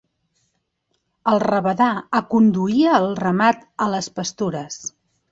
El 1.33 1.41
rabadà 1.43 1.89
aconduïa 2.19 2.95
el 3.01 3.05
ramat 3.19 3.61
a 3.85 3.87
les 3.97 4.09
pastures. 4.17 4.79